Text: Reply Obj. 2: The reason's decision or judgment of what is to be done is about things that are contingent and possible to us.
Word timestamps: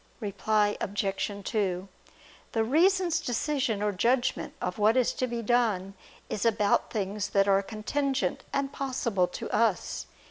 Reply 0.19 0.77
Obj. 0.81 1.31
2: 1.45 1.87
The 2.53 2.63
reason's 2.63 3.19
decision 3.19 3.83
or 3.83 3.91
judgment 3.91 4.55
of 4.59 4.79
what 4.79 4.97
is 4.97 5.13
to 5.13 5.27
be 5.27 5.43
done 5.43 5.93
is 6.27 6.43
about 6.43 6.89
things 6.91 7.29
that 7.29 7.47
are 7.47 7.61
contingent 7.61 8.43
and 8.51 8.73
possible 8.73 9.27
to 9.27 9.47
us. 9.51 10.07